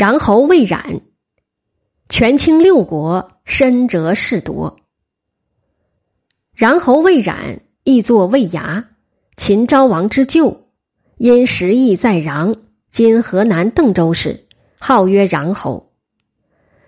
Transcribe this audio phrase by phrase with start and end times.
[0.00, 1.02] 穰侯魏冉，
[2.08, 4.78] 权倾六国，深折士夺。
[6.56, 8.86] 穰侯魏冉，亦作魏牙，
[9.36, 10.68] 秦昭王之舅，
[11.18, 12.56] 因时邑在穰
[12.90, 14.46] （今河南邓州市），
[14.80, 15.92] 号曰穰侯。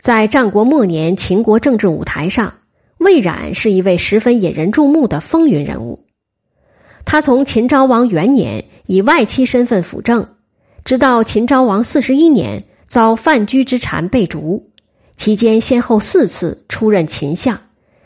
[0.00, 2.54] 在战国末年秦国政治舞台上，
[2.96, 6.06] 魏冉是一位十分引人注目的风云人物。
[7.04, 10.36] 他从秦昭王元年以外戚身份辅政，
[10.86, 12.64] 直到秦昭王四十一年
[12.94, 14.70] 遭范雎之谗被逐，
[15.16, 17.58] 期间先后四次出任秦相，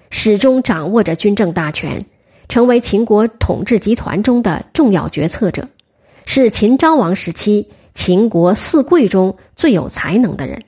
[0.09, 2.06] 始终掌握着军政大权，
[2.48, 5.69] 成为秦国统治集团中的重要决策者，
[6.24, 10.65] 是秦昭王时期秦国四贵中最有才能的人。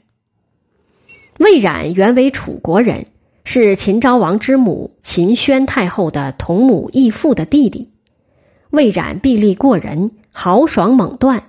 [1.39, 3.07] 魏冉原为楚国人，
[3.45, 7.91] 是秦昭王之母秦宣太后的同母异父的弟弟。
[8.69, 11.45] 魏冉臂力过人，豪爽猛断。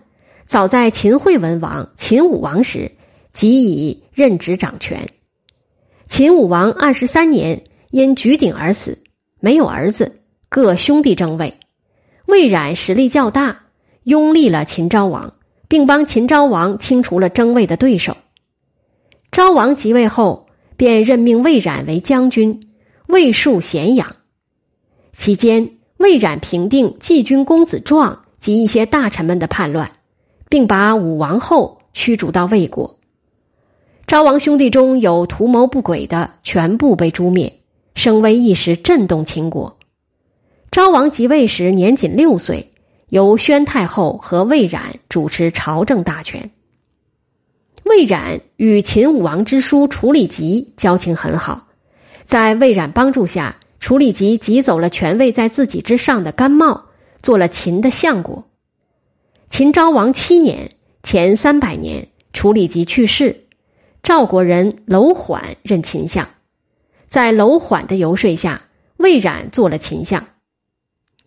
[0.51, 2.97] 早在秦惠文王、秦武王时，
[3.31, 5.07] 即已任职掌权。
[6.09, 9.01] 秦武王二十三年因举鼎而死，
[9.39, 11.57] 没有儿子，各兄弟争位。
[12.25, 13.61] 魏冉实力较大，
[14.03, 15.35] 拥立了秦昭王，
[15.69, 18.17] 并帮秦昭王清除了争位的对手。
[19.31, 22.73] 昭王即位后，便任命魏冉为将军，
[23.07, 24.17] 魏戍咸阳。
[25.13, 25.77] 期间。
[25.95, 29.91] 魏冉平定季军公子壮及一些大臣们的叛乱，
[30.51, 32.99] 并把武王后驱逐到魏国。
[34.05, 37.61] 昭王兄弟中有图谋不轨的，全部被诛灭，
[37.95, 39.77] 声威一时震动秦国。
[40.69, 42.73] 昭王即位时年仅六岁，
[43.07, 46.51] 由宣太后和魏冉主持朝政大权。
[47.85, 51.67] 魏冉与秦武王之叔楚里吉交情很好，
[52.25, 53.55] 在魏冉帮助下。
[53.79, 56.87] 楚里吉挤走了权位在自己之上的甘茂，
[57.23, 58.50] 做了秦的相国。
[59.51, 60.71] 秦昭王七年
[61.03, 63.47] （前三百年），楚里吉去世，
[64.01, 66.29] 赵国人楼缓任秦相。
[67.09, 70.25] 在楼缓的游说下，魏冉做了秦相。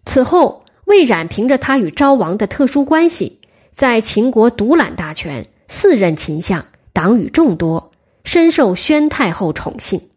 [0.06, 3.40] 此后，魏冉凭着他与昭王的特殊关系，
[3.74, 7.92] 在秦国独揽大权，四任秦相，党羽众多，
[8.24, 10.08] 深受宣太后宠信。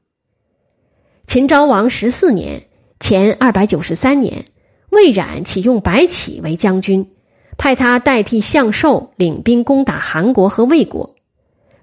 [1.28, 2.68] 秦昭王十四年
[3.02, 4.46] （前二百九十三年），
[4.92, 7.12] 魏冉启用白起为将军，
[7.58, 11.16] 派他代替向寿领兵攻打韩国和魏国。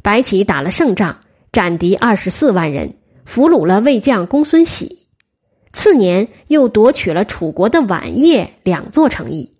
[0.03, 1.21] 白起打了胜仗，
[1.53, 5.07] 斩敌二十四万人，俘虏了魏将公孙喜。
[5.73, 9.57] 次年，又夺取了楚国的宛邺两座城邑。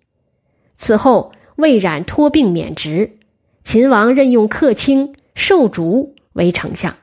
[0.77, 3.17] 此后，魏冉托病免职，
[3.63, 6.95] 秦王任用客卿寿竹为丞相。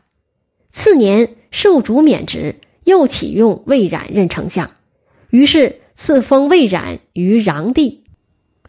[0.70, 2.56] 次年，寿竹免职。
[2.84, 4.72] 又启用魏冉任丞相，
[5.30, 8.01] 于是赐封魏冉于穰地，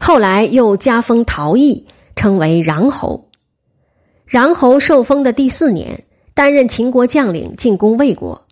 [0.06, 1.86] 后来又加封陶邑，
[2.18, 3.30] 称为穰侯。
[4.30, 6.03] 穰侯受封的第四年，
[6.34, 8.46] 担任秦国将领，进攻魏国，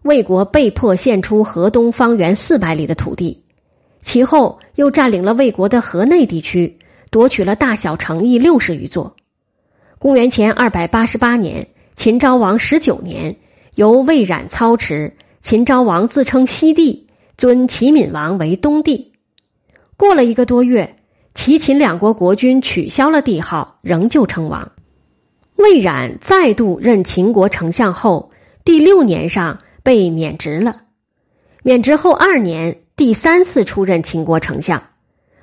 [0.00, 3.42] 魏国被迫献出河东方圆四百里的土地，
[4.00, 6.78] 其后又占领了魏国的河内地区，
[7.10, 9.14] 夺取了大小城邑六十余座。
[9.98, 13.36] 公元前二百八十八年，秦昭王十九年。
[13.74, 19.12] 由魏冉操持，秦昭王自称西帝，尊齐闵王为东帝。
[19.96, 20.96] 过了一个多月，
[21.34, 24.72] 齐秦两国国君取消了帝号，仍旧称王。
[25.56, 28.32] 魏冉再度任秦国丞相后，
[28.64, 30.82] 第六年上被免职了。
[31.62, 34.82] 免职后二年，第三次出任秦国丞相。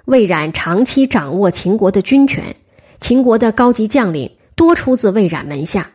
[0.04, 2.56] 魏冉长期掌握秦国的军权，
[3.00, 5.92] 秦国的高级将领多出自魏冉门下。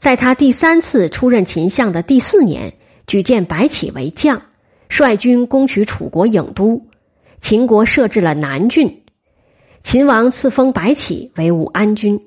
[0.00, 2.74] 在他第三次出任秦相的第四年，
[3.06, 4.42] 举荐白起为将，
[4.88, 6.84] 率军攻取楚国郢都。
[7.40, 9.04] 秦国设置了南郡，
[9.82, 12.20] 秦王赐封白起为武安君。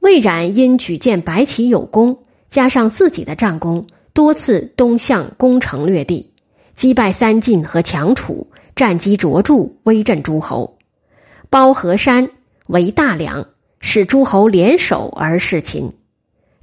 [0.00, 6.32] 魏冉因举荐白起有功，加上自己的战功，多次东向攻城略地，
[6.74, 10.78] 击败三晋和强楚，战绩卓著，威震诸侯。
[11.50, 12.30] 包河山
[12.66, 13.48] 为大梁，
[13.80, 15.92] 使诸侯联手而事秦。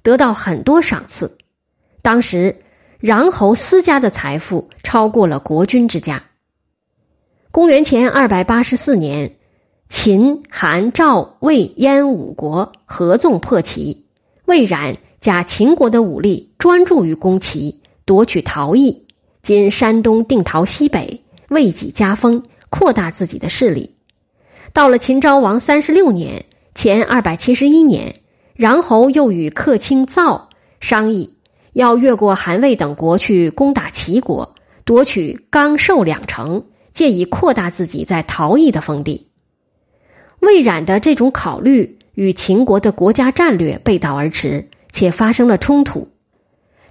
[0.01, 1.37] 得到很多赏赐，
[2.01, 2.61] 当时
[3.01, 6.23] 穰侯私家的财富超过了国君之家。
[7.57, 9.31] 公元前二百八十四年，
[9.89, 14.05] 秦、韩、赵、魏、燕五国合纵破齐，
[14.45, 19.07] 魏冉假秦国的武力，专注于攻齐，夺取陶邑
[19.41, 23.95] （今山东定陶西北），为己加封，扩大自己的势力。
[24.71, 26.45] 到了秦昭王三十六年
[26.75, 28.21] （前二百七十一年）。
[28.53, 30.49] 然后又与客卿造
[30.79, 31.33] 商议，
[31.73, 34.53] 要越过韩魏等国去攻打齐国，
[34.85, 36.65] 夺取刚寿两城，
[36.97, 39.27] 借以扩大自己在陶邑的封地。
[40.39, 46.09] 魏冉的这种考虑与秦国的国家战略背道而驰，且发生了冲突。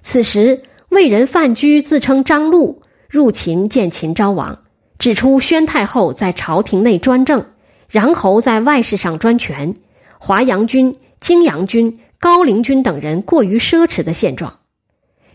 [0.03, 4.63] 此时，魏人范雎自称张禄，入秦见秦昭王，
[4.97, 7.45] 指出宣太后在朝廷内专政，
[7.91, 9.73] 穰侯在外事上专权，
[10.19, 14.59] 华阳君、泾阳君、高陵君等人过于奢侈的现状。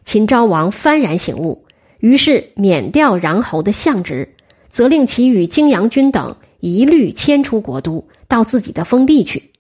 [0.07, 1.67] 秦昭王幡然醒悟，
[1.99, 4.35] 于是免掉穰侯的相职，
[4.73, 9.53] 责令其与泾阳君等一律迁出国都，到自己的封地去。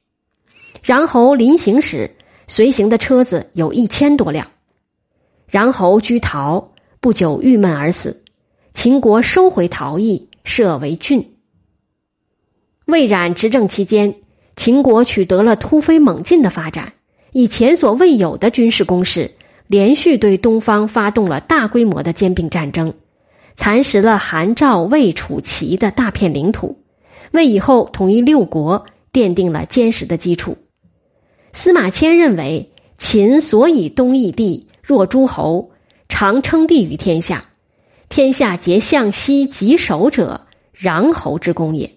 [0.82, 2.16] 穰侯临行时，
[2.48, 4.48] 随行的车子有一千多辆。
[5.50, 8.24] 穰侯居陶，不久郁闷而死。
[8.72, 11.34] 秦国收回陶邑，设为郡。
[12.86, 14.14] 魏冉执政期间，
[14.56, 16.94] 秦国取得了突飞猛进的发展，
[17.32, 19.32] 以前所未有的军事攻势，
[19.66, 22.94] 连续对东方发动了大规模的兼并战争，
[23.56, 26.78] 蚕食了韩、赵、魏、楚、齐的大片领土，
[27.32, 30.58] 为以后统一六国奠定了坚实的基础。
[31.52, 35.70] 司马迁认为，秦所以东夷地若诸侯，
[36.08, 37.50] 常称帝于天下，
[38.08, 40.46] 天下皆向西极守者，
[40.78, 41.92] 穰侯之功也。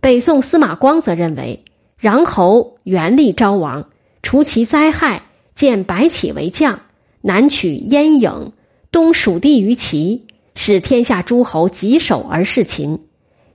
[0.00, 1.64] 北宋司马光则认为，
[2.00, 3.90] 穰侯元立昭王，
[4.22, 6.80] 除其灾害，建白起为将，
[7.20, 8.52] 南取燕郢，
[8.90, 13.00] 东属地于齐，使天下诸侯棘手而事秦。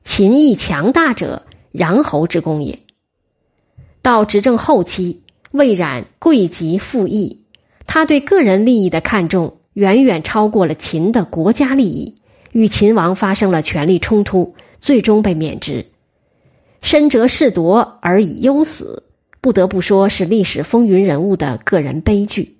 [0.03, 2.79] 秦亦强大者，穰侯之功也。
[4.01, 7.41] 到执政后期，魏冉贵极富义，
[7.85, 12.15] 他对个人利益的看重远远超过了秦的国家利益，
[12.51, 15.87] 与秦王发生了权力冲突，最终被免职。
[16.81, 19.03] 身折士夺而以忧死，
[19.41, 22.58] 不得不说是历史风云人物的个人悲剧。